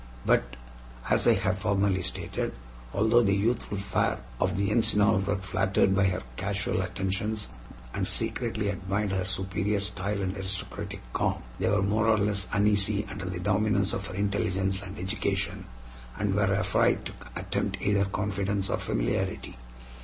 [0.25, 0.55] But,
[1.11, 2.55] as I have formerly stated,
[2.91, 7.47] although the youthful fair of the Encinal were flattered by her casual attentions,
[7.93, 13.05] and secretly admired her superior style and aristocratic calm, they were more or less uneasy
[13.11, 15.67] under the dominance of her intelligence and education,
[16.17, 19.55] and were afraid to attempt either confidence or familiarity.